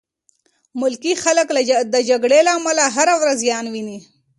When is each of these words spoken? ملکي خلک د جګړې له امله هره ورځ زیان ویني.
ملکي 0.81 1.13
خلک 1.23 1.47
د 1.93 1.95
جګړې 2.09 2.39
له 2.47 2.51
امله 2.57 2.83
هره 2.95 3.13
ورځ 3.21 3.37
زیان 3.45 3.65
ویني. 3.73 3.99